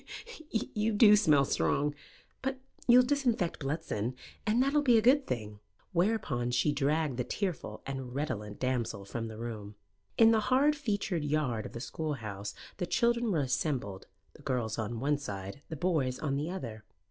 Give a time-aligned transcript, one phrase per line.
[0.49, 1.93] "You do smell strong.
[2.41, 2.57] But
[2.87, 4.15] you'll disinfect Bludston,
[4.47, 5.59] and that will be a good thing."
[5.93, 9.75] Whereupon she dragged the tearful and redolent damsel from the room.
[10.17, 14.99] In the hard featured yard of the schoolhouse the children were assembled the girls on
[14.99, 16.83] one side, the boys on the other.